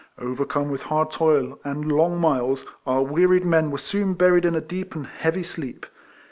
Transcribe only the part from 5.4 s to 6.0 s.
sleep.